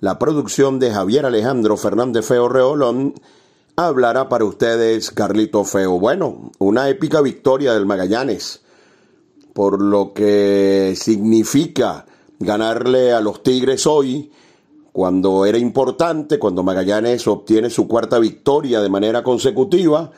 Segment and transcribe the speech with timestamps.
[0.00, 3.14] la producción de Javier Alejandro Fernández Feo Reolón,
[3.76, 5.98] hablará para ustedes Carlito Feo.
[5.98, 8.62] Bueno, una épica victoria del Magallanes,
[9.52, 12.06] por lo que significa
[12.38, 14.32] ganarle a los Tigres hoy,
[14.92, 20.10] cuando era importante, cuando Magallanes obtiene su cuarta victoria de manera consecutiva,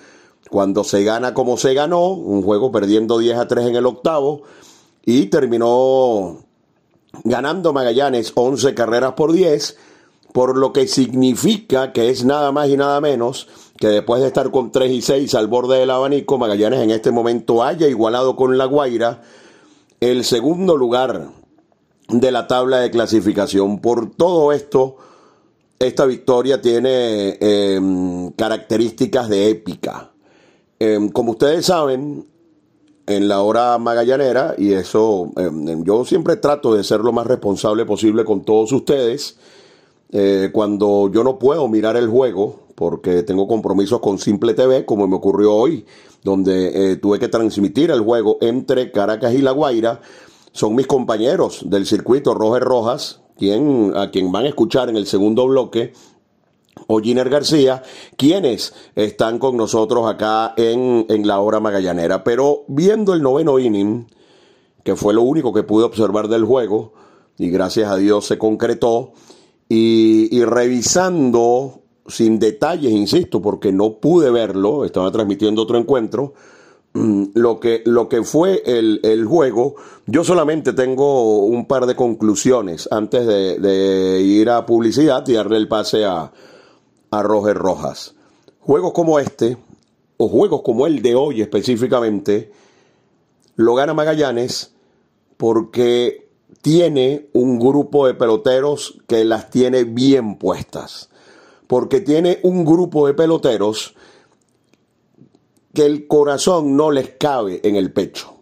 [0.48, 4.42] cuando se gana como se ganó, un juego perdiendo 10 a 3 en el octavo,
[5.04, 6.38] y terminó
[7.24, 9.76] ganando Magallanes 11 carreras por 10,
[10.32, 14.50] por lo que significa que es nada más y nada menos que después de estar
[14.50, 18.56] con 3 y 6 al borde del abanico, Magallanes en este momento haya igualado con
[18.56, 19.22] La Guaira
[20.00, 21.30] el segundo lugar
[22.08, 23.80] de la tabla de clasificación.
[23.80, 24.96] Por todo esto,
[25.78, 30.10] esta victoria tiene em, características de épica.
[30.78, 32.26] Em, como ustedes saben,
[33.06, 37.84] en la hora magallanera y eso em, yo siempre trato de ser lo más responsable
[37.84, 39.36] posible con todos ustedes.
[40.10, 45.06] Eh, cuando yo no puedo mirar el juego porque tengo compromisos con Simple TV, como
[45.06, 45.86] me ocurrió hoy,
[46.22, 50.00] donde eh, tuve que transmitir el juego entre Caracas y La Guaira,
[50.52, 55.06] son mis compañeros del circuito Roger Rojas, quien, a quien van a escuchar en el
[55.06, 55.92] segundo bloque,
[56.86, 57.82] o Giner García,
[58.16, 62.24] quienes están con nosotros acá en, la hora magallanera.
[62.24, 64.06] Pero viendo el noveno inning,
[64.82, 66.94] que fue lo único que pude observar del juego,
[67.38, 69.12] y gracias a Dios se concretó,
[69.68, 76.34] y, revisando sin detalles, insisto, porque no pude verlo, estaba transmitiendo otro encuentro,
[76.92, 81.94] mm, lo que, lo que fue el, el, juego, yo solamente tengo un par de
[81.94, 86.32] conclusiones antes de, de ir a publicidad y darle el pase a,
[87.12, 88.14] a Roger Rojas.
[88.58, 89.58] Juegos como este,
[90.16, 92.50] o juegos como el de hoy específicamente,
[93.54, 94.74] lo gana Magallanes
[95.36, 96.30] porque
[96.62, 101.10] tiene un grupo de peloteros que las tiene bien puestas.
[101.66, 103.94] Porque tiene un grupo de peloteros
[105.74, 108.34] que el corazón no les cabe en el pecho.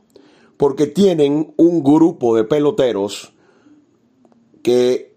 [0.56, 3.32] Porque tienen un grupo de peloteros
[4.62, 5.09] que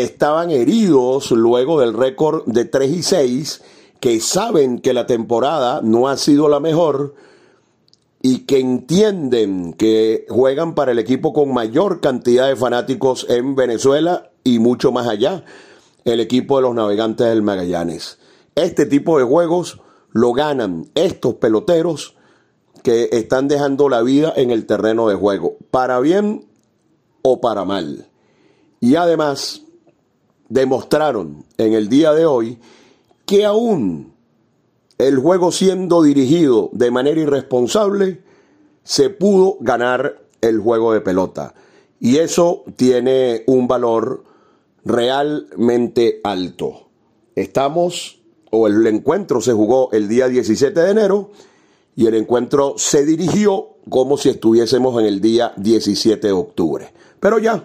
[0.00, 3.62] estaban heridos luego del récord de 3 y 6,
[4.00, 7.14] que saben que la temporada no ha sido la mejor
[8.22, 14.30] y que entienden que juegan para el equipo con mayor cantidad de fanáticos en Venezuela
[14.44, 15.44] y mucho más allá,
[16.04, 18.18] el equipo de los navegantes del Magallanes.
[18.54, 19.80] Este tipo de juegos
[20.12, 22.16] lo ganan estos peloteros
[22.82, 26.46] que están dejando la vida en el terreno de juego, para bien
[27.22, 28.08] o para mal.
[28.80, 29.61] Y además,
[30.52, 32.58] demostraron en el día de hoy
[33.24, 34.12] que aún
[34.98, 38.22] el juego siendo dirigido de manera irresponsable,
[38.84, 41.54] se pudo ganar el juego de pelota.
[41.98, 44.24] Y eso tiene un valor
[44.84, 46.88] realmente alto.
[47.34, 48.20] Estamos,
[48.50, 51.30] o el encuentro se jugó el día 17 de enero
[51.96, 56.92] y el encuentro se dirigió como si estuviésemos en el día 17 de octubre.
[57.18, 57.64] Pero ya,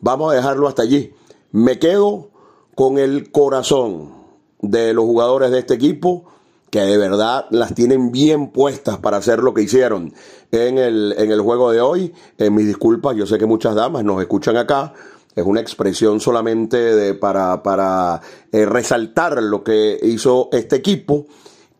[0.00, 1.14] vamos a dejarlo hasta allí.
[1.52, 2.30] Me quedo
[2.76, 4.12] con el corazón
[4.60, 6.26] de los jugadores de este equipo
[6.70, 10.14] que de verdad las tienen bien puestas para hacer lo que hicieron
[10.52, 12.14] en el, en el juego de hoy.
[12.38, 14.94] En mis disculpas, yo sé que muchas damas nos escuchan acá.
[15.34, 18.20] Es una expresión solamente de, para, para
[18.52, 21.26] eh, resaltar lo que hizo este equipo,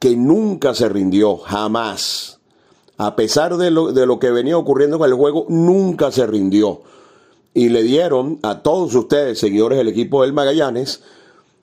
[0.00, 2.40] que nunca se rindió, jamás.
[2.96, 6.82] A pesar de lo, de lo que venía ocurriendo con el juego, nunca se rindió.
[7.52, 11.02] Y le dieron a todos ustedes, seguidores del equipo del Magallanes,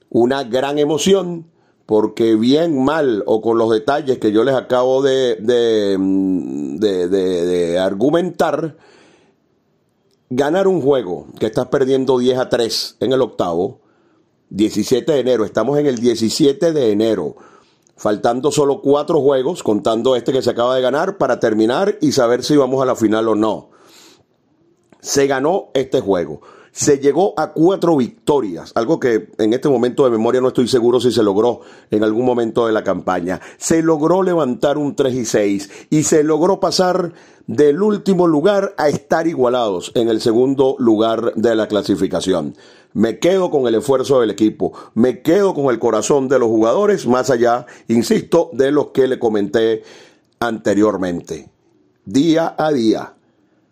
[0.10, 1.45] una gran emoción
[1.88, 5.98] porque bien mal o con los detalles que yo les acabo de, de,
[6.78, 8.75] de, argumentar,
[10.30, 13.80] ganar un juego que estás perdiendo 10 a 3 en el octavo,
[14.50, 17.38] 17 de enero, estamos en el 17 de enero,
[17.95, 22.44] faltando solo cuatro juegos, contando este que se acaba de ganar, para terminar y saber
[22.44, 23.69] si vamos a la final o no.
[24.99, 26.41] Se ganó este juego
[26.77, 30.99] se llegó a cuatro victorias, algo que en este momento de memoria no estoy seguro
[30.99, 33.41] si se logró en algún momento de la campaña.
[33.57, 37.13] Se logró levantar un 3 y 6 y se logró pasar
[37.47, 42.55] del último lugar a estar igualados en el segundo lugar de la clasificación.
[42.93, 47.07] Me quedo con el esfuerzo del equipo, me quedo con el corazón de los jugadores,
[47.07, 49.81] más allá, insisto, de los que le comenté
[50.39, 51.50] anteriormente.
[52.05, 53.16] Día a día.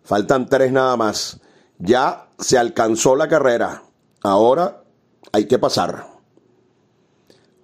[0.06, 1.40] Faltan tres nada más
[1.78, 3.82] ya se alcanzó la carrera.
[4.22, 4.84] Ahora
[5.32, 6.16] hay que pasar.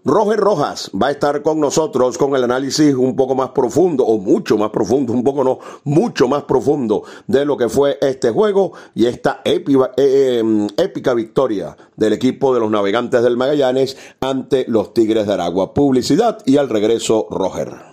[0.04, 4.18] Roger Rojas va a estar con nosotros con el análisis un poco más profundo, o
[4.18, 8.72] mucho más profundo, un poco no, mucho más profundo de lo que fue este juego
[8.96, 14.64] y esta épica, eh, em, épica victoria del equipo de los navegantes del Magallanes ante
[14.66, 15.72] los Tigres de Aragua.
[15.72, 17.92] Publicidad y al regreso, Roger.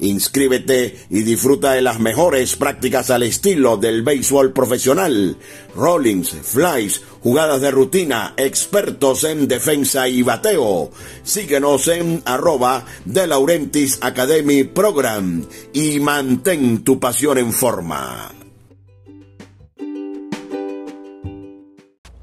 [0.00, 5.36] Inscríbete y disfruta de las mejores prácticas al estilo del béisbol profesional.
[5.74, 10.90] Rollings, flies, jugadas de rutina, expertos en defensa y bateo.
[11.24, 18.32] Síguenos en arroba de Laurentis Academy Program y mantén tu pasión en forma.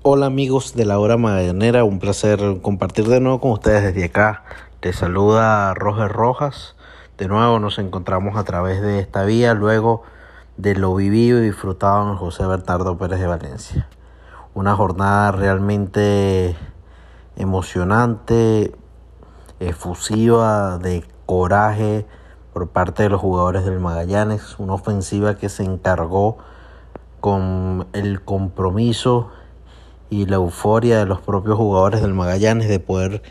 [0.01, 4.43] Hola amigos de la hora mañanera, un placer compartir de nuevo con ustedes desde acá.
[4.79, 6.74] Te saluda Roger Rojas.
[7.17, 10.03] De nuevo nos encontramos a través de esta vía luego
[10.57, 13.87] de lo vivido y disfrutado en José Bernardo Pérez de Valencia.
[14.53, 16.57] Una jornada realmente
[17.37, 18.75] emocionante,
[19.61, 22.05] efusiva, de coraje
[22.51, 24.59] por parte de los jugadores del Magallanes.
[24.59, 26.39] Una ofensiva que se encargó
[27.21, 29.29] con el compromiso
[30.09, 33.21] y la euforia de los propios jugadores del Magallanes de poder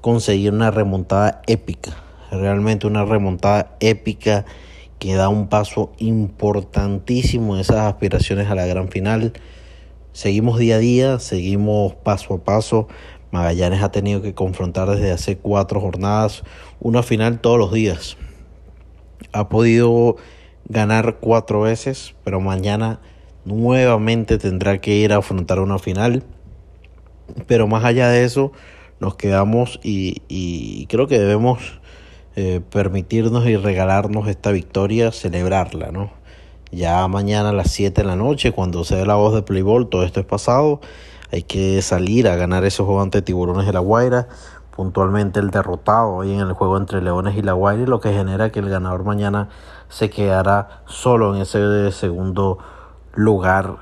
[0.00, 2.05] conseguir una remontada épica.
[2.36, 4.44] Realmente una remontada épica
[4.98, 9.32] que da un paso importantísimo en esas aspiraciones a la gran final.
[10.12, 12.88] Seguimos día a día, seguimos paso a paso.
[13.30, 16.42] Magallanes ha tenido que confrontar desde hace cuatro jornadas
[16.80, 18.16] una final todos los días.
[19.32, 20.16] Ha podido
[20.68, 23.00] ganar cuatro veces, pero mañana
[23.44, 26.22] nuevamente tendrá que ir a afrontar una final.
[27.46, 28.52] Pero más allá de eso,
[29.00, 31.80] nos quedamos y, creo que debemos
[32.38, 36.10] eh, permitirnos y regalarnos esta victoria, celebrarla, ¿no?
[36.70, 39.88] Ya mañana a las 7 de la noche, cuando se dé la voz de Playball,
[39.88, 40.80] todo esto es pasado.
[41.32, 44.28] Hay que salir a ganar esos juegos ante Tiburones de la Guaira.
[44.70, 48.52] Puntualmente el derrotado hoy en el juego entre Leones y la Guaira, lo que genera
[48.52, 49.48] que el ganador mañana
[49.88, 52.58] se quedará solo en ese segundo
[53.14, 53.78] lugar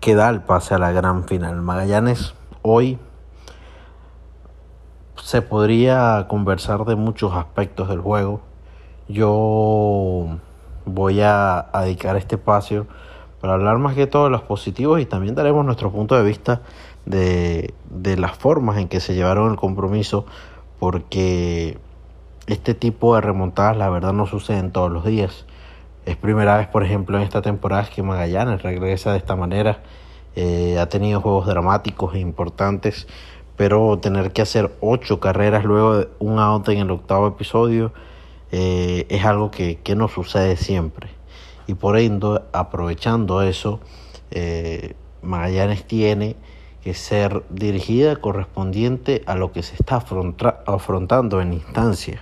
[0.00, 1.62] que da el pase a la gran final.
[1.62, 2.98] Magallanes hoy
[5.24, 8.42] se podría conversar de muchos aspectos del juego.
[9.08, 10.36] Yo
[10.84, 12.86] voy a, dedicar este espacio
[13.40, 16.60] para hablar más que todo los positivos y también daremos nuestro punto de vista
[17.06, 20.26] de, de las formas en que se llevaron el compromiso
[20.78, 21.78] porque
[22.46, 25.46] este tipo de remontadas la verdad no suceden todos los días.
[26.04, 29.80] Es primera vez, por ejemplo, en esta temporada que Magallanes regresa de esta manera.
[30.36, 33.06] Eh, ha tenido juegos dramáticos e importantes,
[33.56, 37.92] pero tener que hacer ocho carreras luego de un out en el octavo episodio.
[38.52, 41.08] Eh, es algo que, que, no sucede siempre.
[41.66, 43.80] Y por ende, aprovechando eso,
[44.30, 46.36] eh, Magallanes tiene
[46.82, 50.04] que ser dirigida correspondiente a lo que se está
[50.66, 52.20] afrontando en instancia.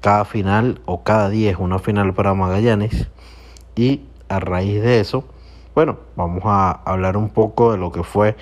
[0.00, 3.08] Cada final o cada día es una final para Magallanes.
[3.74, 5.24] Y a raíz de eso,
[5.74, 8.36] bueno, vamos a hablar un poco de lo que fue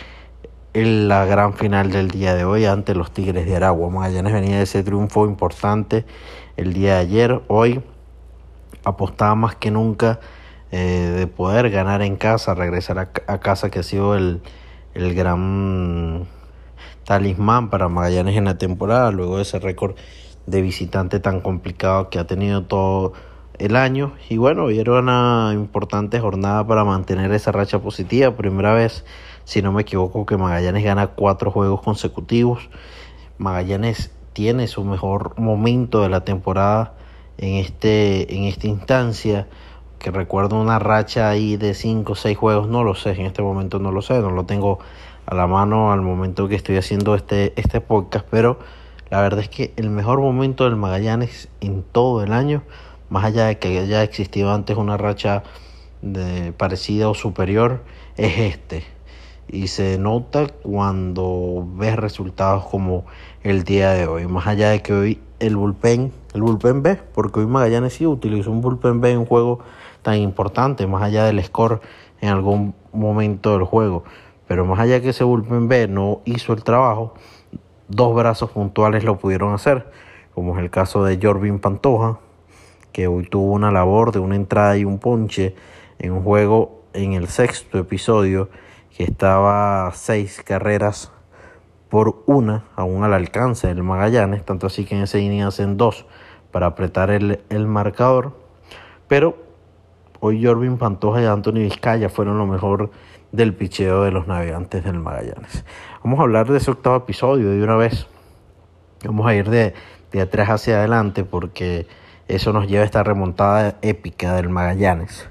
[0.84, 3.88] la gran final del día de hoy ante los Tigres de Aragua.
[3.88, 6.04] Magallanes venía de ese triunfo importante
[6.58, 7.40] el día de ayer.
[7.48, 7.80] Hoy
[8.84, 10.20] apostaba más que nunca
[10.72, 14.42] eh, de poder ganar en casa, regresar a, casa, que ha sido el,
[14.92, 16.26] el gran
[17.04, 19.94] talismán para Magallanes en la temporada, luego de ese récord
[20.44, 23.14] de visitante tan complicado que ha tenido todo
[23.58, 24.12] el año.
[24.28, 28.36] Y bueno, era una importante jornada para mantener esa racha positiva.
[28.36, 29.06] Primera vez,
[29.46, 32.68] si no me equivoco, que Magallanes gana cuatro juegos consecutivos.
[33.38, 36.94] Magallanes tiene su mejor momento de la temporada
[37.38, 39.46] en, este, en esta instancia.
[40.00, 43.40] Que recuerdo una racha ahí de cinco o seis juegos, no lo sé, en este
[43.40, 44.80] momento no lo sé, no lo tengo
[45.26, 48.58] a la mano al momento que estoy haciendo este, este podcast, pero
[49.10, 52.64] la verdad es que el mejor momento del Magallanes en todo el año,
[53.10, 55.44] más allá de que haya existido antes una racha
[56.02, 57.84] de, parecida o superior,
[58.16, 58.95] es este.
[59.48, 63.04] Y se nota cuando ves resultados como
[63.42, 64.26] el día de hoy.
[64.26, 68.50] Más allá de que hoy el bullpen, el bullpen B, porque hoy Magallanes sí utilizó
[68.50, 69.60] un bullpen B en un juego
[70.02, 71.80] tan importante, más allá del score
[72.20, 74.04] en algún momento del juego.
[74.48, 77.14] Pero más allá de que ese bullpen B no hizo el trabajo,
[77.88, 79.90] dos brazos puntuales lo pudieron hacer,
[80.34, 82.18] como es el caso de Jorvin Pantoja,
[82.92, 85.54] que hoy tuvo una labor de una entrada y un ponche
[85.98, 88.48] en un juego en el sexto episodio
[88.96, 91.12] que estaba seis carreras
[91.90, 96.06] por una, aún al alcance del Magallanes, tanto así que en ese inning hacen dos
[96.50, 98.36] para apretar el, el marcador.
[99.06, 99.36] Pero
[100.20, 102.90] hoy Jorvin Pantoja y Anthony Vizcaya fueron lo mejor
[103.32, 105.64] del picheo de los navegantes del Magallanes.
[106.02, 108.06] Vamos a hablar de ese octavo episodio de una vez.
[109.04, 109.74] Vamos a ir de,
[110.10, 111.86] de atrás hacia adelante porque
[112.28, 115.28] eso nos lleva a esta remontada épica del Magallanes.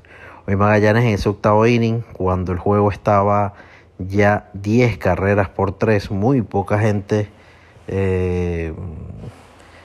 [0.47, 3.55] Hoy Magallanes en ese octavo inning, cuando el juego estaba
[3.97, 7.29] ya 10 carreras por 3, muy poca gente
[7.87, 8.71] eh,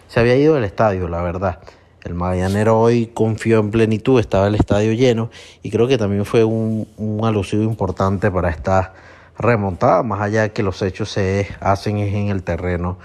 [0.09, 1.61] se había ido del estadio, la verdad.
[2.03, 5.31] El Magallanero hoy confió en plenitud, estaba el estadio lleno
[5.63, 8.93] y creo que también fue un, un alusivo importante para esta
[9.39, 12.99] remontada, más allá de que los hechos se hacen en el terreno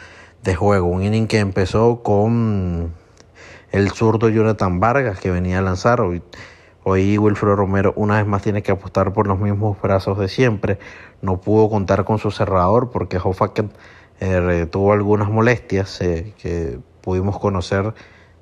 [0.44, 0.88] de juego.
[0.88, 2.94] Un inning que empezó con
[3.72, 6.02] el zurdo Jonathan Vargas que venía a lanzar.
[6.02, 6.22] Hoy,
[6.88, 10.78] hoy Wilfredo Romero una vez más tiene que apostar por los mismos brazos de siempre.
[11.22, 13.66] No pudo contar con su cerrador porque Hoffaker
[14.20, 17.96] eh, tuvo algunas molestias eh, que pudimos conocer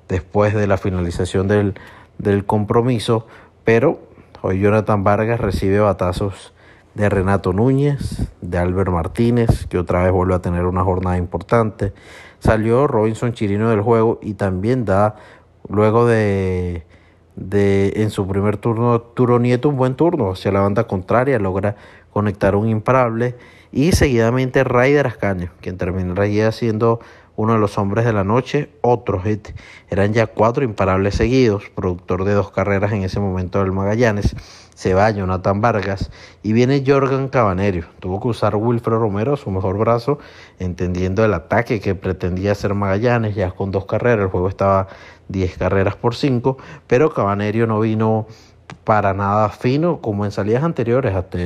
[0.08, 1.74] después de la finalización del,
[2.18, 3.26] del compromiso,
[3.64, 3.98] pero
[4.42, 6.52] hoy Jonathan Vargas recibe batazos
[6.94, 11.94] de Renato Núñez, de Albert Martínez, que otra vez vuelve a tener una jornada importante.
[12.40, 15.16] Salió Robinson Chirino del juego y también da,
[15.66, 16.84] luego de,
[17.36, 21.76] de en su primer turno, Turo Nieto un buen turno hacia la banda contraria, logra
[22.12, 23.36] conectar un imparable.
[23.72, 27.00] Y seguidamente Raider Ascaño, quien terminaría siendo
[27.36, 29.48] uno de los hombres de la noche, otro hit.
[29.90, 34.36] Eran ya cuatro imparables seguidos, productor de dos carreras en ese momento del Magallanes.
[34.74, 36.10] Se va Jonathan Vargas
[36.42, 37.86] y viene Jorgan Cabanerio.
[38.00, 40.18] Tuvo que usar Wilfredo Romero, su mejor brazo,
[40.58, 44.24] entendiendo el ataque que pretendía hacer Magallanes, ya con dos carreras.
[44.24, 44.88] El juego estaba
[45.28, 48.26] 10 carreras por 5, pero Cabanerio no vino
[48.84, 51.38] para nada fino como en salidas anteriores hasta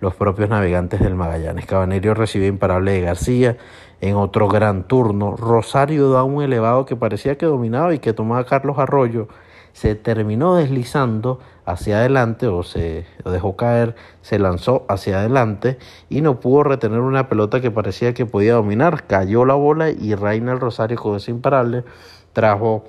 [0.00, 1.66] los propios navegantes del Magallanes.
[1.66, 3.56] Cabanerio recibió imparable de García
[4.00, 5.36] en otro gran turno.
[5.36, 9.28] Rosario da un elevado que parecía que dominaba y que tomaba Carlos Arroyo.
[9.72, 15.78] Se terminó deslizando hacia adelante o se dejó caer, se lanzó hacia adelante
[16.08, 19.06] y no pudo retener una pelota que parecía que podía dominar.
[19.06, 21.84] Cayó la bola y Reina Rosario con ese imparable
[22.32, 22.84] trajo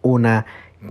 [0.00, 0.46] una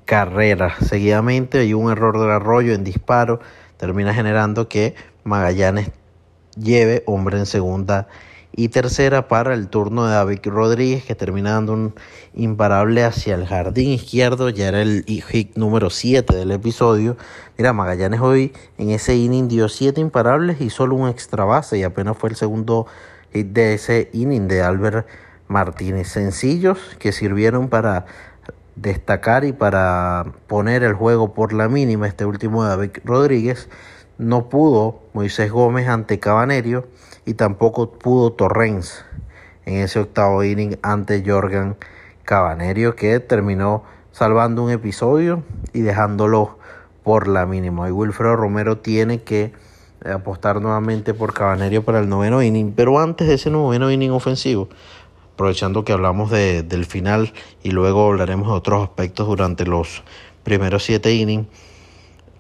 [0.05, 0.75] carrera.
[0.79, 3.41] Seguidamente hay un error del arroyo en disparo,
[3.75, 5.91] termina generando que Magallanes
[6.55, 8.07] lleve hombre en segunda
[8.53, 11.93] y tercera para el turno de David Rodríguez que termina dando un
[12.33, 17.17] imparable hacia el jardín izquierdo, ya era el hit número 7 del episodio.
[17.57, 21.83] Mira, Magallanes hoy en ese inning dio 7 imparables y solo un extra base y
[21.83, 22.87] apenas fue el segundo
[23.33, 25.07] hit de ese inning de Albert
[25.47, 26.09] Martínez.
[26.09, 28.05] Sencillos que sirvieron para
[28.75, 33.69] destacar y para poner el juego por la mínima este último de David Rodríguez
[34.17, 36.87] no pudo Moisés Gómez ante Cabanerio
[37.31, 39.05] y tampoco pudo Torrens
[39.65, 41.77] en ese octavo inning ante Jorgan
[42.25, 45.41] Cabanerio que terminó salvando un episodio
[45.71, 46.59] y dejándolo
[47.03, 47.87] por la mínima.
[47.87, 49.53] Y Wilfredo Romero tiene que
[50.05, 54.67] apostar nuevamente por Cabanerio para el noveno inning, pero antes de ese noveno inning ofensivo,
[55.33, 57.31] aprovechando que hablamos de, del final
[57.63, 60.03] y luego hablaremos de otros aspectos durante los
[60.43, 61.47] primeros siete innings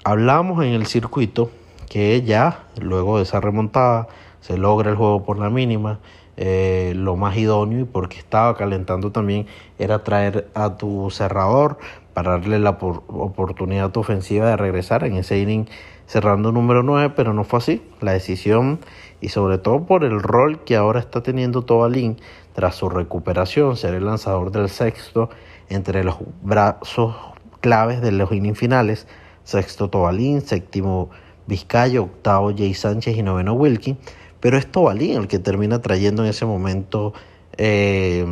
[0.03, 1.51] hablamos en el circuito
[1.89, 4.07] que ya luego de esa remontada
[4.41, 5.99] se logra el juego por la mínima.
[6.37, 11.77] Eh, lo más idóneo y porque estaba calentando también era traer a tu cerrador
[12.13, 15.67] para darle la oportunidad a tu ofensiva de regresar en ese inning
[16.07, 17.81] cerrando número 9, pero no fue así.
[18.01, 18.79] La decisión
[19.21, 22.17] y sobre todo por el rol que ahora está teniendo Tobalín
[22.53, 25.29] tras su recuperación, ser el lanzador del sexto
[25.69, 27.15] entre los brazos
[27.61, 29.07] claves de los innings finales,
[29.43, 31.09] sexto Tobalín, séptimo
[31.47, 33.97] Vizcayo, octavo Jay Sánchez y noveno Wilkin,
[34.41, 37.13] pero es Tobalín el que termina trayendo en ese momento
[37.57, 38.25] eh,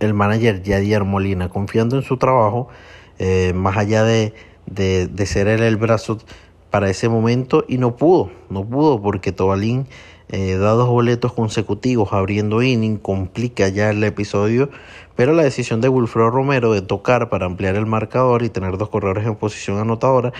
[0.00, 2.68] el manager Yadier Molina, confiando en su trabajo,
[3.18, 4.34] eh, más allá de,
[4.66, 6.18] de, ser él el brazo
[6.70, 9.86] para ese momento, y no pudo, no pudo porque Tobalín
[10.28, 14.70] eh, da dos boletos consecutivos abriendo inning, complica ya el episodio,
[15.14, 18.88] pero la decisión de Wilfredo Romero de tocar para ampliar el marcador y tener dos
[18.88, 20.32] corredores en posición anotadora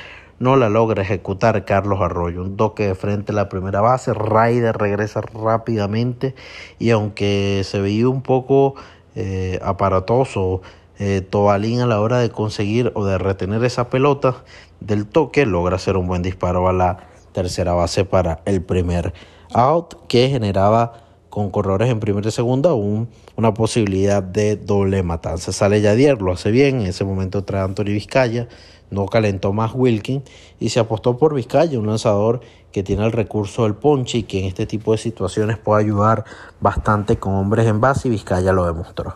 [0.42, 2.42] no la logra ejecutar Carlos Arroyo.
[2.42, 6.34] Un toque de frente a la primera base, Ryder regresa rápidamente
[6.80, 8.74] y aunque se veía un poco
[9.14, 10.60] eh, aparatoso.
[10.98, 14.44] Eh, Tobalín a la hora de conseguir o de retener esa pelota
[14.80, 16.98] del toque logra hacer un buen disparo a la
[17.32, 19.14] tercera base para el primer
[19.54, 21.01] out que generaba
[21.32, 25.50] con corredores en primera y segunda un, una posibilidad de doble matanza.
[25.50, 28.48] Sale Yadier, lo hace bien, en ese momento trae Anthony Vizcaya,
[28.90, 30.22] no calentó más Wilkin
[30.60, 34.40] y se apostó por Vizcaya, un lanzador que tiene el recurso del ponche y que
[34.40, 36.26] en este tipo de situaciones puede ayudar
[36.60, 39.14] bastante con hombres en base y Vizcaya lo demostró.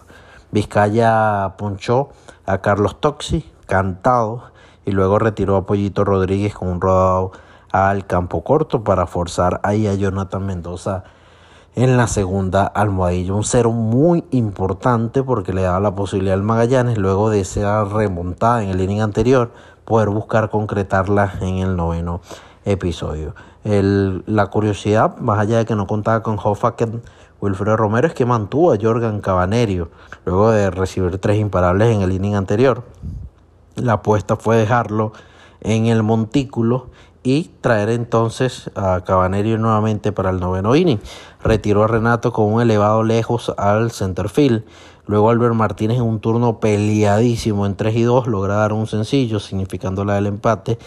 [0.50, 2.08] Vizcaya ponchó
[2.46, 4.52] a Carlos Toxi, cantado,
[4.86, 7.32] y luego retiró a Pollito Rodríguez con un rodado
[7.72, 11.04] al campo corto para forzar ahí a Jonathan Mendoza
[11.76, 13.34] en la segunda almohadilla.
[13.34, 18.64] Un cero muy importante porque le daba la posibilidad al Magallanes, luego de esa remontada
[18.64, 19.52] en el inning anterior,
[19.84, 22.22] poder buscar concretarla en el noveno
[22.64, 23.34] episodio.
[23.62, 27.02] la curiosidad, más allá de que no contaba con Hoffaken,
[27.40, 29.90] Wilfredo Romero, es que mantuvo a Jorgan Cabanerio
[30.24, 32.84] luego de recibir tres imparables en el inning anterior.
[33.74, 35.12] La apuesta fue dejarlo
[35.60, 36.88] en el montículo
[37.26, 41.00] y traer entonces a Cabanerio nuevamente para el noveno inning.
[41.42, 44.62] Retiró a Renato con un elevado lejos al centerfield.
[45.06, 49.40] Luego Albert Martínez en un turno peleadísimo en 3 y 2 logra dar un sencillo,
[49.40, 50.78] significando la del empate.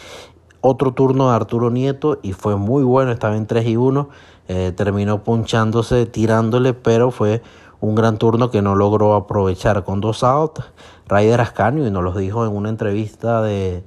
[0.62, 4.08] Otro turno de Arturo Nieto y fue muy bueno, estaba en 3 y 1.
[4.47, 7.41] Eh, terminó ponchándose, tirándole, pero fue
[7.82, 10.63] un gran turno que no logró aprovechar con dos outs.
[11.10, 13.84] Ryder Ascanio, y nos lo dijo en una entrevista de,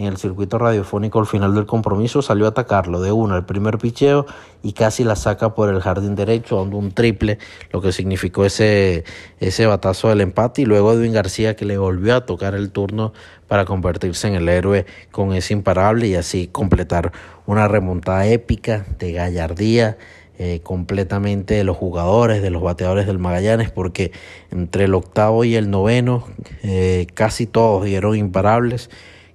[0.00, 3.78] en el circuito radiofónico al final del compromiso, salió a atacarlo de uno el primer
[3.78, 4.26] picheo
[4.62, 7.38] y casi la saca por el jardín derecho, dando un triple,
[7.70, 9.04] lo que significó ese,
[9.38, 10.62] ese batazo del empate.
[10.62, 13.12] Y luego Edwin García que le volvió a tocar el turno
[13.46, 17.12] para convertirse en el héroe con ese imparable y así completar
[17.46, 19.98] una remontada épica de gallardía.
[20.42, 24.10] Eh, completamente de los jugadores, de los bateadores del Magallanes, porque
[24.50, 26.24] entre el octavo y el noveno
[26.62, 28.88] eh, casi todos dieron imparables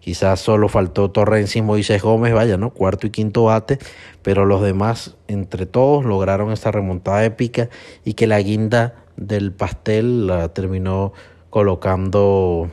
[0.05, 2.69] Quizás solo faltó Torrens y Moisés Gómez, vaya, ¿no?
[2.69, 3.79] Cuarto y quinto bate,
[4.21, 7.69] pero los demás, entre todos, lograron esta remontada épica
[8.03, 11.11] y que la guinda del pastel la terminó
[11.49, 12.69] colocando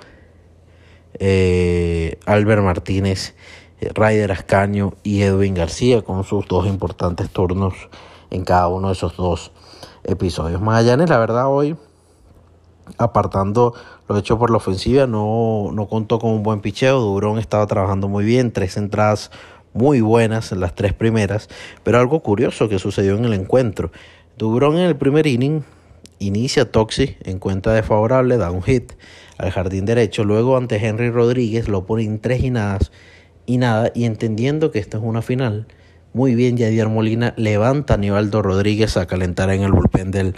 [1.14, 3.34] eh, Albert Martínez,
[3.80, 7.72] Ryder Ascaño y Edwin García con sus dos importantes turnos
[8.28, 9.52] en cada uno de esos dos
[10.04, 10.60] episodios.
[10.60, 11.78] Magallanes, la verdad, hoy
[12.98, 13.72] apartando
[14.20, 17.00] hecho por la ofensiva, no, no contó con un buen picheo.
[17.00, 19.30] Durón estaba trabajando muy bien, tres entradas
[19.74, 21.48] muy buenas en las tres primeras,
[21.82, 23.90] pero algo curioso que sucedió en el encuentro.
[24.36, 25.62] Durón en el primer inning
[26.18, 28.92] inicia Toxi en cuenta desfavorable, da un hit
[29.38, 32.78] al jardín derecho, luego ante Henry Rodríguez lo pone en tres y nada,
[33.46, 35.66] y nada, y entendiendo que esto es una final,
[36.12, 40.34] muy bien Yadier Molina levanta a Nivaldo Rodríguez a calentar en el bullpen del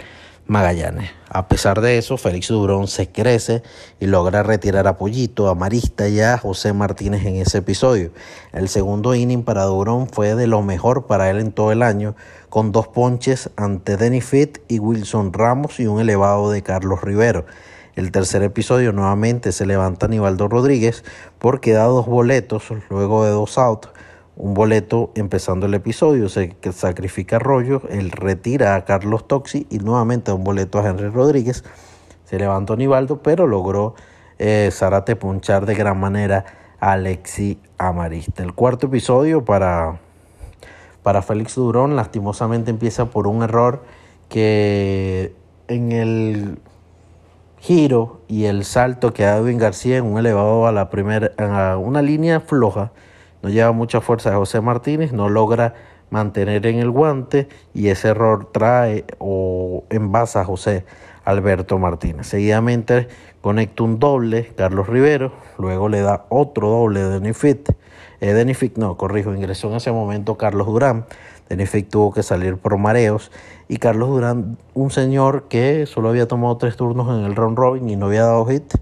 [0.47, 1.09] Magallanes.
[1.27, 3.63] A pesar de eso, Félix Durón se crece
[3.99, 8.11] y logra retirar a Pollito, a Marista y a José Martínez en ese episodio.
[8.53, 12.15] El segundo inning para Durón fue de lo mejor para él en todo el año,
[12.49, 17.45] con dos ponches ante Denny Fitt y Wilson Ramos y un elevado de Carlos Rivero.
[17.95, 21.03] El tercer episodio nuevamente se levanta Nivaldo Rodríguez
[21.39, 23.94] porque da dos boletos luego de dos outs
[24.37, 30.31] un boleto empezando el episodio, se sacrifica Arroyo, él retira a Carlos Toxi y nuevamente
[30.31, 31.63] un boleto a Henry Rodríguez.
[32.25, 33.95] Se levantó Anibaldo, pero logró
[34.39, 34.71] eh,
[35.19, 36.45] punchar de gran manera
[36.79, 38.43] a Alexi Amarista.
[38.43, 39.99] El cuarto episodio para,
[41.03, 43.83] para Félix Durón lastimosamente empieza por un error
[44.27, 45.33] que
[45.67, 46.57] en el
[47.59, 51.77] giro y el salto que da Edwin García en un elevado a la primera, a
[51.77, 52.91] una línea floja,
[53.45, 55.75] no lleva mucha fuerza de José Martínez, no logra
[56.09, 60.83] mantener en el guante y ese error trae o envasa a José
[61.25, 62.25] Alberto Martínez.
[62.25, 63.07] Seguidamente
[63.41, 67.69] conecta un doble Carlos Rivero, luego le da otro doble de Denifit.
[68.19, 71.05] Eh, Denifit no, corrijo, ingresó en ese momento Carlos Durán.
[71.47, 73.31] Denifit tuvo que salir por mareos
[73.67, 77.87] y Carlos Durán, un señor que solo había tomado tres turnos en el round robin
[77.89, 78.73] y no había dado hit,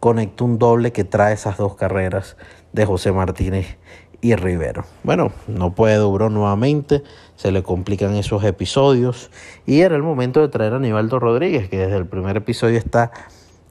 [0.00, 2.38] conecta un doble que trae esas dos carreras
[2.76, 3.78] de José Martínez
[4.20, 4.84] y Rivero.
[5.02, 7.02] Bueno, no puede Duró nuevamente,
[7.34, 9.30] se le complican esos episodios
[9.66, 13.10] y era el momento de traer a Aníbaldo Rodríguez, que desde el primer episodio está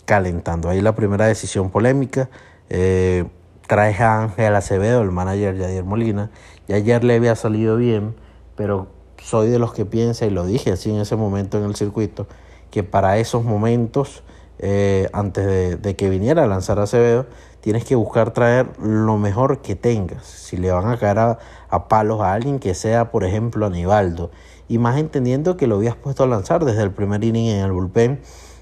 [0.06, 0.70] calentando.
[0.70, 2.30] Ahí la primera decisión polémica.
[2.70, 3.26] Eh,
[3.68, 6.32] trae a Ángel Acevedo, el manager de Ayer Molina,
[6.68, 8.16] y ayer le había salido bien,
[8.56, 8.88] pero
[9.18, 12.28] soy de los que piensa, y lo dije así en ese momento en el circuito,
[12.72, 14.24] que para esos momentos,
[14.60, 17.26] eh, antes de, que viniera a lanzar Acevedo,
[17.66, 20.24] tienes que buscar traer lo mejor que tengas.
[20.24, 24.30] Si le van a caer a, palos a alguien que sea, por ejemplo, Aníbaldo.
[24.68, 27.72] Y más entendiendo que lo habías puesto a lanzar desde el primer inning en el
[27.72, 28.22] bullpen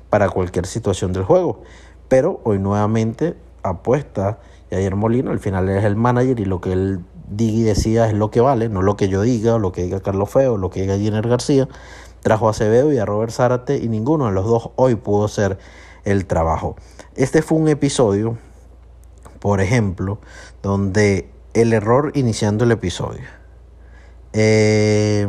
[0.09, 1.63] para cualquier situación del juego.
[2.07, 4.39] Pero hoy nuevamente apuesta
[4.71, 8.13] ayer Molina, al final es el manager y lo que él diga y decida es
[8.13, 10.83] lo que vale, no lo que yo diga, lo que diga Carlos Feo, lo que
[10.83, 11.67] diga Jenner García.
[12.21, 15.57] Trajo a Acevedo y a Robert Zárate y ninguno de los dos hoy pudo hacer
[16.05, 16.77] el trabajo.
[17.17, 18.37] Este fue un episodio
[19.43, 20.19] por ejemplo,
[20.61, 23.25] donde el error iniciando el episodio.
[24.31, 25.27] Eh,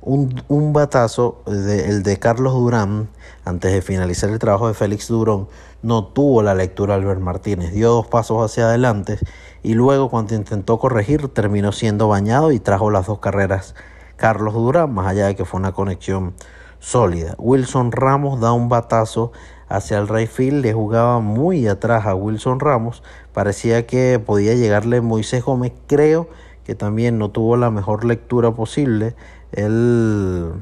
[0.00, 3.10] un, batazo, el de Carlos Durán,
[3.44, 5.46] antes de finalizar el trabajo de Félix Durón,
[5.82, 9.18] no tuvo la lectura Albert Martínez, dio dos pasos hacia adelante
[9.62, 13.74] y luego cuando intentó corregir terminó siendo bañado y trajo las dos carreras
[14.16, 16.32] Carlos Durán, más allá de que fue una conexión
[16.78, 17.34] sólida.
[17.36, 19.32] Wilson Ramos da un batazo
[19.72, 25.00] hacia el right field, le jugaba muy atrás a Wilson Ramos, parecía que podía llegarle
[25.00, 26.28] Moisés Gómez, creo
[26.64, 29.16] que también no tuvo la mejor lectura posible.
[29.50, 30.52] El,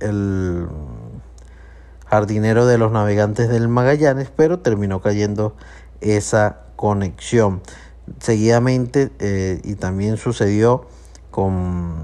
[0.00, 0.66] el
[2.06, 5.56] jardinero de los navegantes del Magallanes, pero terminó cayendo
[6.02, 7.62] esa conexión.
[8.20, 10.86] Seguidamente, eh, y también sucedió
[11.30, 11.94] con,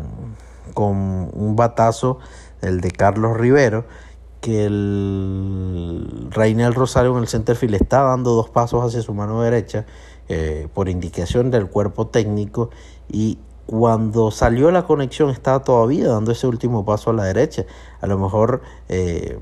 [0.72, 2.18] con un batazo,
[2.62, 3.84] el de Carlos Rivero,
[4.40, 9.86] que el Reinel Rosario en el centerfield está dando dos pasos hacia su mano derecha
[10.28, 12.70] eh, por indicación del cuerpo técnico
[13.08, 17.66] y cuando salió la conexión estaba todavía dando ese último paso a la derecha.
[18.00, 19.38] A lo mejor eh,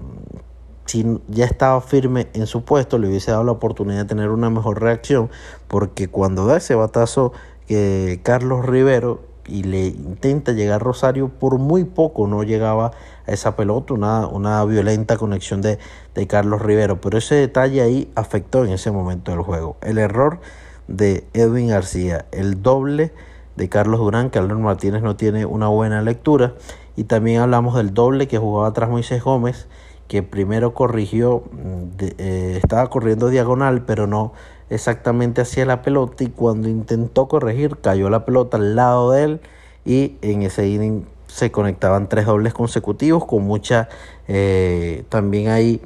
[0.86, 4.50] si ya estaba firme en su puesto le hubiese dado la oportunidad de tener una
[4.50, 5.30] mejor reacción
[5.68, 7.32] porque cuando da ese batazo
[7.66, 12.92] que Carlos Rivero y le intenta llegar Rosario, por muy poco no llegaba
[13.26, 15.78] a esa pelota, una, una violenta conexión de,
[16.14, 19.76] de, Carlos Rivero, pero ese detalle ahí afectó en ese momento del juego.
[19.82, 20.40] El error
[20.88, 23.12] de Edwin García, el doble
[23.56, 26.54] de Carlos Durán, que Albert Martínez no tiene una buena lectura,
[26.96, 29.66] y también hablamos del doble que jugaba atrás Moisés Gómez,
[30.08, 34.32] que primero corrigió, mm, eh, estaba corriendo diagonal, pero no
[34.70, 39.40] exactamente hacia la pelota y cuando intentó corregir cayó la pelota al lado de él
[39.84, 43.88] y en ese inning se conectaban tres dobles consecutivos con mucha
[44.28, 45.80] eh, también hay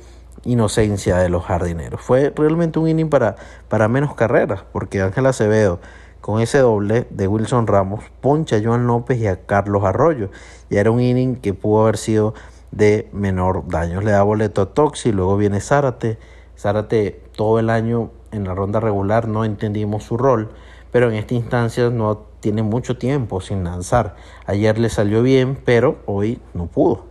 [0.44, 2.00] inocencia de los jardineros.
[2.00, 3.36] Fue realmente un inning para,
[3.68, 5.80] para menos carreras porque Ángel Acevedo
[6.20, 10.30] con ese doble de Wilson Ramos poncha a Joan López y a Carlos Arroyo.
[10.68, 12.34] Y era un inning que pudo haber sido
[12.70, 14.00] de menor daño.
[14.00, 16.18] Le da boleto a Toxi, luego viene Zárate.
[16.56, 20.50] Zárate todo el año en la ronda regular no entendimos su rol,
[20.92, 24.16] pero en esta instancia no tiene mucho tiempo sin lanzar.
[24.46, 27.06] Ayer le salió bien, pero hoy no pudo.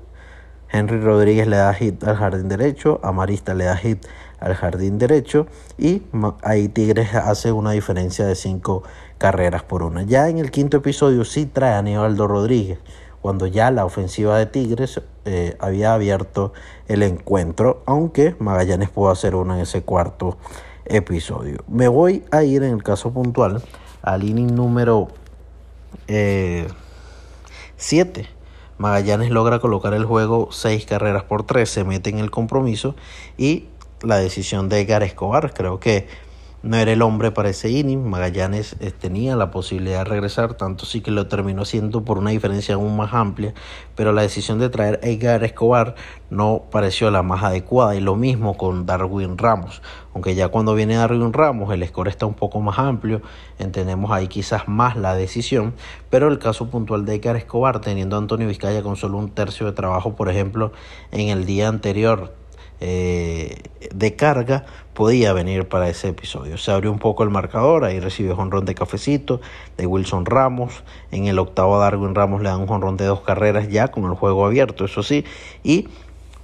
[0.72, 4.06] Henry Rodríguez le da hit al jardín derecho, Amarista le da hit
[4.40, 6.04] al jardín derecho y
[6.44, 8.84] ahí Tigres hace una diferencia de cinco
[9.18, 10.04] carreras por una.
[10.04, 12.80] Ya en el quinto episodio sí trae a Aníbaldo Rodríguez,
[13.22, 16.54] cuando ya la ofensiva de Tigres eh, había abierto
[16.88, 20.38] el encuentro, aunque Magallanes pudo hacer una en ese cuarto
[20.90, 21.64] episodio.
[21.68, 23.62] Me voy a ir en el caso puntual
[24.02, 25.10] al inning número
[26.08, 26.68] 7.
[28.22, 28.28] Eh,
[28.78, 32.96] Magallanes logra colocar el juego 6 carreras por 3, se mete en el compromiso
[33.38, 33.66] y
[34.02, 35.54] la decisión de Edgar Escobar.
[35.54, 36.08] Creo que
[36.62, 38.10] no era el hombre para ese inning.
[38.10, 42.32] Magallanes eh, tenía la posibilidad de regresar, tanto sí que lo terminó haciendo por una
[42.32, 43.54] diferencia aún más amplia,
[43.96, 45.96] pero la decisión de traer a Edgar Escobar
[46.30, 47.96] no pareció la más adecuada.
[47.96, 49.82] Y lo mismo con Darwin Ramos,
[50.14, 53.22] aunque ya cuando viene Darwin Ramos el score está un poco más amplio,
[53.58, 55.74] entendemos ahí quizás más la decisión,
[56.10, 59.66] pero el caso puntual de Edgar Escobar, teniendo a Antonio Vizcaya con solo un tercio
[59.66, 60.72] de trabajo, por ejemplo,
[61.12, 62.39] en el día anterior
[62.82, 63.58] eh,
[63.94, 66.58] de carga podía venir para ese episodio.
[66.58, 69.42] Se abrió un poco el marcador, ahí recibió jonrón de cafecito
[69.78, 70.84] de Wilson Ramos.
[71.12, 74.14] En el octavo Darwin Ramos le dan un jonrón de dos carreras ya con el
[74.14, 75.26] juego abierto, eso sí.
[75.64, 75.88] Y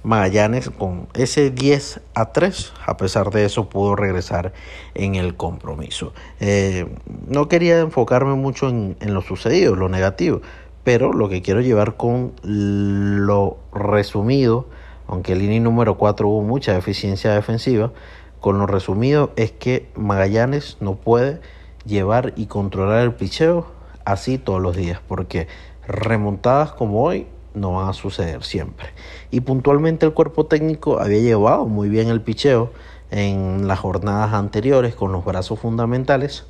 [0.06, 4.52] Magallanes con ese 10 a 3, a pesar de eso pudo regresar
[4.94, 6.14] en el compromiso.
[6.38, 6.86] Eh,
[7.26, 10.42] no quería enfocarme mucho en, en lo sucedido, lo negativo,
[10.84, 14.68] pero lo que quiero llevar con lo resumido
[15.08, 17.92] aunque el inning número 4 hubo mucha deficiencia defensiva,
[18.40, 21.40] con lo resumido es que Magallanes no puede
[21.84, 23.66] llevar y controlar el picheo
[24.04, 25.48] así todos los días, porque
[25.86, 28.88] remontadas como hoy no van a suceder siempre.
[29.30, 32.70] Y puntualmente el cuerpo técnico había llevado muy bien el picheo
[33.10, 36.46] en las jornadas anteriores con los brazos fundamentales,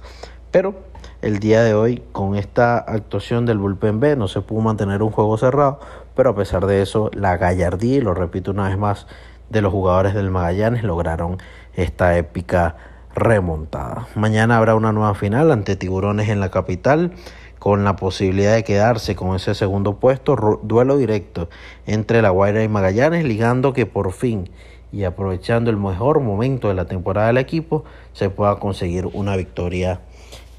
[0.50, 0.74] pero
[1.22, 5.10] el día de hoy con esta actuación del bullpen B no se pudo mantener un
[5.10, 5.80] juego cerrado,
[6.16, 9.06] pero a pesar de eso la gallardía, y lo repito una vez más,
[9.50, 11.38] de los jugadores del Magallanes lograron
[11.74, 12.76] esta épica
[13.14, 14.08] remontada.
[14.14, 17.12] Mañana habrá una nueva final ante Tiburones en la capital
[17.58, 21.48] con la posibilidad de quedarse con ese segundo puesto, duelo directo
[21.86, 24.50] entre La Guaira y Magallanes, ligando que por fin
[24.92, 30.00] y aprovechando el mejor momento de la temporada del equipo, se pueda conseguir una victoria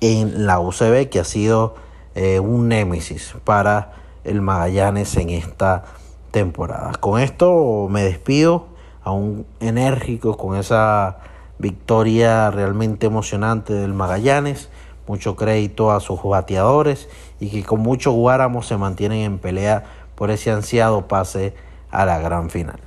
[0.01, 1.75] en la UCB, que ha sido
[2.15, 3.93] eh, un némesis para
[4.27, 5.83] el Magallanes en esta
[6.31, 6.91] temporada.
[6.99, 8.67] Con esto me despido,
[9.03, 11.17] aún enérgico con esa
[11.57, 14.69] victoria realmente emocionante del Magallanes.
[15.07, 17.07] Mucho crédito a sus bateadores
[17.39, 19.85] y que con mucho guáramo se mantienen en pelea
[20.15, 21.53] por ese ansiado pase
[21.89, 22.79] a la gran final.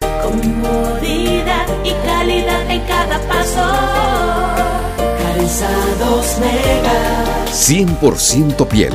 [0.00, 3.60] Comodidad y calidad en cada paso.
[5.22, 7.44] Calzados Mega.
[7.52, 8.94] 100% piel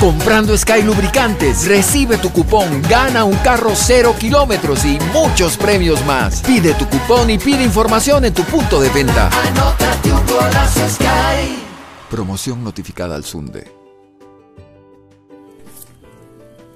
[0.00, 6.42] Comprando Sky Lubricantes, recibe tu cupón, gana un carro cero kilómetros y muchos premios más.
[6.42, 9.30] Pide tu cupón y pide información en tu punto de venta.
[9.48, 11.58] Anótate un golazo Sky.
[12.10, 13.72] Promoción notificada al Sunde.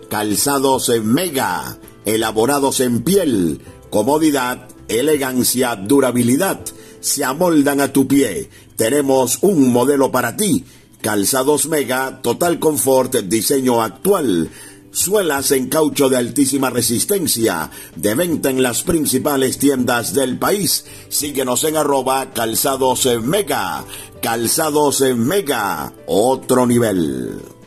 [0.08, 6.58] Calzados en Mega, elaborados en piel, comodidad, elegancia, durabilidad,
[7.00, 8.48] se amoldan a tu pie.
[8.76, 10.64] Tenemos un modelo para ti
[11.00, 14.50] Calzados Mega, Total Confort, diseño actual.
[14.92, 20.84] Suelas en caucho de altísima resistencia, de venta en las principales tiendas del país.
[21.08, 23.84] Síguenos en arroba calzados mega.
[24.20, 27.59] Calzados mega, otro nivel.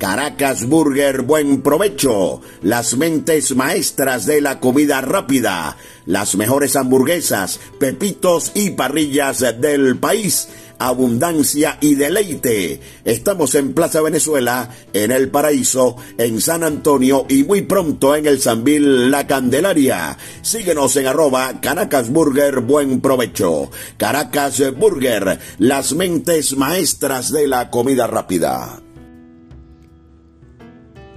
[0.00, 5.76] Caracas Burger Buen Provecho, las mentes maestras de la comida rápida,
[6.06, 10.48] las mejores hamburguesas, pepitos y parrillas del país
[10.78, 12.80] abundancia y deleite.
[13.04, 18.40] Estamos en Plaza Venezuela, en El Paraíso, en San Antonio y muy pronto en el
[18.40, 20.16] Sanvil La Candelaria.
[20.40, 23.70] Síguenos en arroba Caracas Burger Buen Provecho.
[23.98, 28.80] Caracas Burger, las mentes maestras de la comida rápida.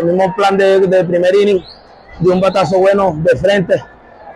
[0.00, 1.62] el mismo plan de, primer inning,
[2.20, 3.82] de un batazo bueno de frente.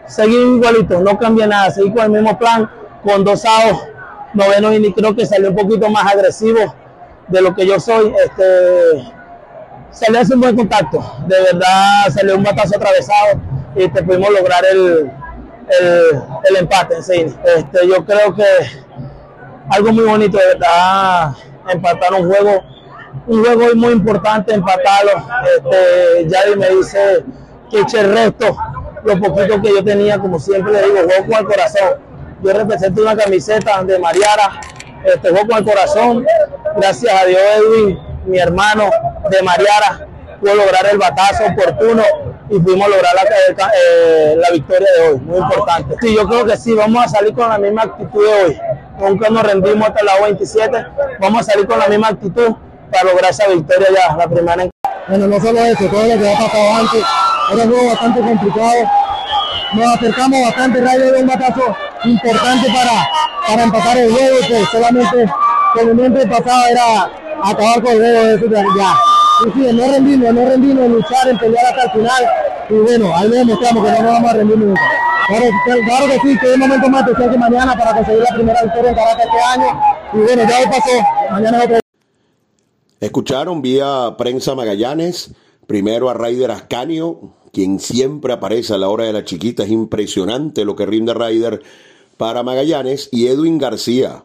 [0.07, 2.69] Seguí igualito, no cambié nada, seguí con el mismo plan,
[3.03, 3.87] con dos outs,
[4.35, 6.75] noveno inning, creo que salió un poquito más agresivo
[7.29, 8.15] de lo que yo soy.
[8.25, 9.13] Este,
[9.91, 13.41] salió hace un buen contacto, de verdad salió un batazo atravesado
[13.75, 15.11] y te pudimos lograr el,
[16.49, 17.27] el, empate en sí.
[17.45, 18.45] Este, yo creo que
[19.71, 21.33] algo muy bonito, de verdad,
[21.69, 22.63] empatar un juego
[23.27, 25.13] un juego muy importante empatarlo.
[25.57, 27.25] Este, Yadi me dice
[27.71, 28.57] que eche el resto,
[29.05, 31.89] lo poquito que yo tenía, como siempre le digo, juego el corazón.
[32.43, 34.61] Yo represento una camiseta de Mariara,
[35.05, 36.27] este juego el corazón.
[36.77, 38.91] Gracias a Dios, Edwin, mi hermano
[39.31, 40.07] de Mariara,
[40.41, 42.03] pudo lograr el batazo oportuno
[42.49, 45.97] y pudimos lograr la, eh, la victoria de hoy, muy importante.
[46.01, 48.61] Sí, yo creo que sí, vamos a salir con la misma actitud de hoy.
[48.99, 50.87] Nunca nos rendimos hasta la 27,
[51.21, 52.55] vamos a salir con la misma actitud
[52.91, 54.71] para lograr esa victoria ya, la primera en...
[55.09, 57.05] Bueno, no solo eso, todo lo que ha pasado antes,
[57.53, 58.91] era un juego bastante complicado.
[59.73, 63.09] Nos acercamos bastante, Rayo de un batazo importante para,
[63.47, 65.33] para empatar el juego, que solamente
[65.75, 67.11] con el momento pasado era
[67.43, 68.95] acabar con el juego, eso ya.
[69.47, 72.27] Y sí, no rendirnos, no rendirnos, luchar, en pelear hasta el final.
[72.69, 74.83] Y bueno, ahí le demostramos que no nos vamos a rendir nunca.
[75.29, 75.45] Claro,
[75.85, 78.91] claro que sí, que es momento más especial que mañana para conseguir la primera victoria
[78.91, 79.81] en Caracas este año.
[80.15, 81.81] Y bueno, ya hoy pasó, mañana.
[83.01, 85.31] Escucharon vía prensa Magallanes,
[85.67, 90.65] primero a Raider Ascanio, quien siempre aparece a la hora de la chiquita, es impresionante
[90.65, 91.63] lo que rinde Raider
[92.17, 94.25] para Magallanes, y Edwin García,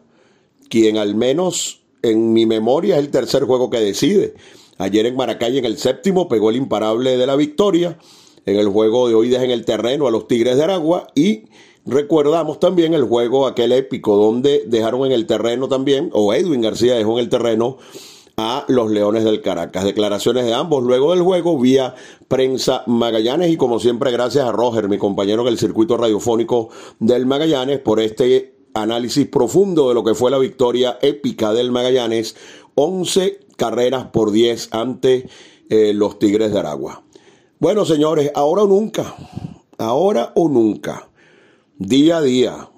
[0.68, 4.34] quien al menos en mi memoria es el tercer juego que decide.
[4.76, 7.96] Ayer en Maracay en el séptimo pegó el imparable de la victoria,
[8.44, 11.06] en el juego de hoy deja en el terreno a los Tigres de Aragua.
[11.14, 11.44] Y
[11.86, 16.94] recordamos también el juego aquel épico donde dejaron en el terreno también, o Edwin García
[16.94, 17.78] dejó en el terreno
[18.36, 19.84] a los Leones del Caracas.
[19.84, 21.94] Declaraciones de ambos luego del juego vía
[22.28, 27.26] prensa Magallanes y como siempre gracias a Roger, mi compañero en el circuito radiofónico del
[27.26, 32.36] Magallanes, por este análisis profundo de lo que fue la victoria épica del Magallanes,
[32.74, 35.28] 11 carreras por 10 ante
[35.68, 37.04] eh, los Tigres de Aragua.
[37.60, 39.14] Bueno, señores, ahora o nunca.
[39.78, 41.08] ahora o nunca,
[41.78, 42.70] día a día.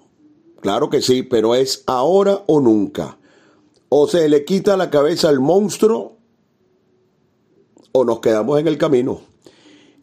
[0.61, 3.18] Claro que sí, pero es ahora o nunca.
[3.89, 6.16] O se le quita la cabeza al monstruo
[7.93, 9.20] o nos quedamos en el camino.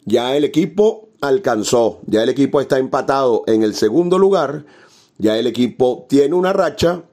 [0.04, 4.66] Ya el equipo alcanzó, ya el equipo está empatado en el segundo lugar,
[5.18, 7.04] ya el equipo tiene una racha,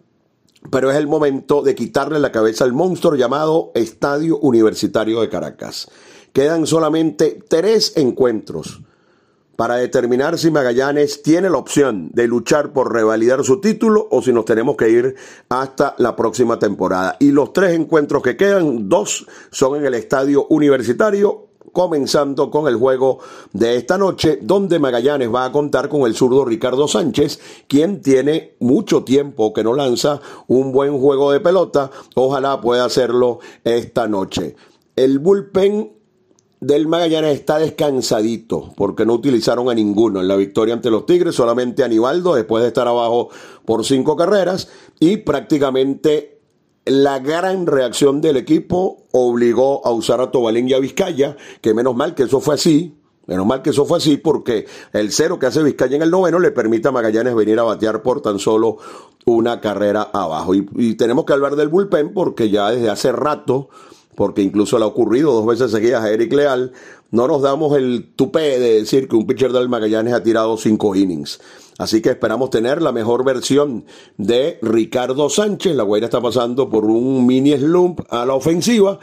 [0.70, 5.88] pero es el momento de quitarle la cabeza al monstruo llamado Estadio Universitario de Caracas.
[6.34, 8.82] Quedan solamente tres encuentros
[9.62, 14.34] para determinar si Magallanes tiene la opción de luchar por revalidar su título o si
[14.34, 15.16] nos tenemos que ir
[15.50, 17.16] hasta la próxima temporada.
[17.20, 22.76] Y los tres encuentros que quedan, dos son en el estadio universitario, comenzando con el
[22.76, 23.20] juego
[23.54, 28.56] de esta noche, donde Magallanes va a contar con el zurdo Ricardo Sánchez, quien tiene
[28.62, 31.92] mucho tiempo que no lanza un buen juego de pelota.
[32.16, 34.56] Ojalá pueda hacerlo esta noche.
[34.96, 36.01] El bullpen
[36.62, 41.34] del Magallanes está descansadito porque no utilizaron a ninguno en la victoria ante los Tigres,
[41.34, 43.30] solamente a Aníbaldo después de estar abajo
[43.66, 46.40] por cinco carreras y prácticamente
[46.86, 51.96] la gran reacción del equipo obligó a usar a Tobalín y a Vizcaya, que menos
[51.96, 52.96] mal que eso fue así,
[53.28, 56.40] Menos mal que eso fue así porque el cero que hace Vizcaya en el noveno
[56.40, 58.78] le permite a Magallanes venir a batear por tan solo
[59.26, 60.56] una carrera abajo.
[60.56, 63.70] Y, y tenemos que hablar del bullpen porque ya desde hace rato
[64.16, 66.72] porque incluso le ha ocurrido dos veces seguidas a Eric Leal,
[67.12, 70.96] no nos damos el tupé de decir que un pitcher del Magallanes ha tirado cinco
[70.96, 71.40] innings.
[71.78, 73.86] Así que esperamos tener la mejor versión
[74.18, 75.76] de Ricardo Sánchez.
[75.76, 79.00] La Guaira está pasando por un mini slump a la ofensiva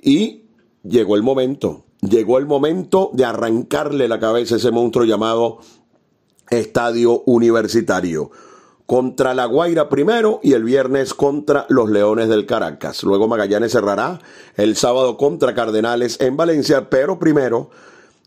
[0.00, 0.44] y
[0.82, 1.84] llegó el momento.
[2.00, 5.58] Llegó el momento de arrancarle la cabeza a ese monstruo llamado
[6.48, 8.30] Estadio Universitario
[8.90, 13.04] contra La Guaira primero y el viernes contra los Leones del Caracas.
[13.04, 14.18] Luego Magallanes cerrará
[14.56, 17.70] el sábado contra Cardenales en Valencia, pero primero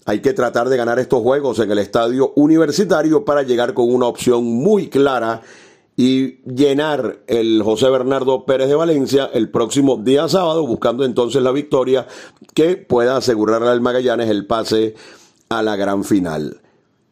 [0.06, 4.06] hay que tratar de ganar estos juegos en el estadio universitario para llegar con una
[4.06, 5.42] opción muy clara
[5.98, 11.52] y llenar el José Bernardo Pérez de Valencia el próximo día sábado, buscando entonces la
[11.52, 12.08] victoria
[12.54, 14.96] que pueda asegurarle al Magallanes el pase
[15.50, 16.62] a la gran final.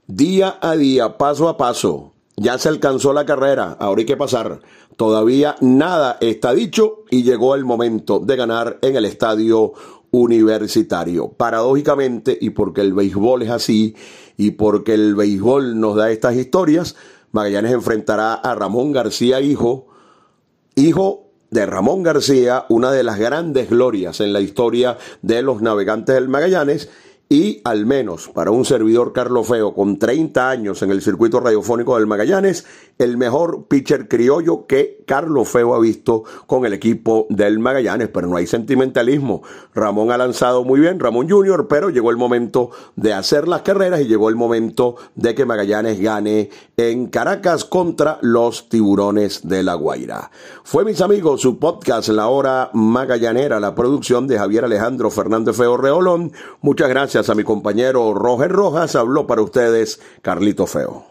[0.07, 2.10] Día a día, paso a paso,
[2.41, 4.61] ya se alcanzó la carrera, ahora hay que pasar.
[4.97, 9.73] Todavía nada está dicho y llegó el momento de ganar en el estadio
[10.09, 11.29] universitario.
[11.29, 13.95] Paradójicamente, y porque el béisbol es así,
[14.37, 16.95] y porque el béisbol nos da estas historias,
[17.31, 19.87] Magallanes enfrentará a Ramón García, hijo,
[20.75, 26.15] hijo de Ramón García, una de las grandes glorias en la historia de los navegantes
[26.15, 26.89] del Magallanes,
[27.31, 31.95] y al menos para un servidor Carlos Feo con 30 años en el circuito radiofónico
[31.95, 32.65] del Magallanes,
[32.97, 38.27] el mejor pitcher criollo que Carlos Feo ha visto con el equipo del Magallanes, pero
[38.27, 39.43] no hay sentimentalismo.
[39.73, 44.01] Ramón ha lanzado muy bien, Ramón Junior, pero llegó el momento de hacer las carreras
[44.01, 49.75] y llegó el momento de que Magallanes gane en Caracas contra los tiburones de La
[49.75, 50.31] Guaira.
[50.65, 55.77] Fue mis amigos su podcast La Hora Magallanera, la producción de Javier Alejandro Fernández Feo
[55.77, 56.33] Reolón.
[56.59, 56.89] Muchas
[57.21, 58.95] gracias a mi compañero Roger Rojas.
[58.95, 61.05] Habló para ustedes Carlito Feo.